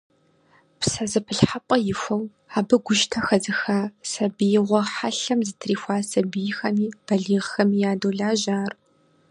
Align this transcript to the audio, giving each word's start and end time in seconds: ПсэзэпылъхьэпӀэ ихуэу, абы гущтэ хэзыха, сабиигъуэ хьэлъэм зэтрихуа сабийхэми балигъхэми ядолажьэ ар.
ПсэзэпылъхьэпӀэ 0.79 1.77
ихуэу, 1.91 2.23
абы 2.57 2.75
гущтэ 2.83 3.19
хэзыха, 3.25 3.79
сабиигъуэ 4.09 4.81
хьэлъэм 4.93 5.39
зэтрихуа 5.47 5.97
сабийхэми 6.09 6.85
балигъхэми 7.05 7.83
ядолажьэ 7.91 8.53
ар. 8.63 8.71